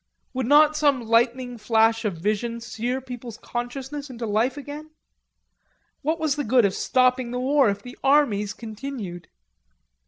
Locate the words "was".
6.19-6.37